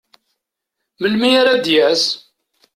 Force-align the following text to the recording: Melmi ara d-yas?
Melmi 0.99 1.29
ara 1.39 1.55
d-yas? 1.65 2.03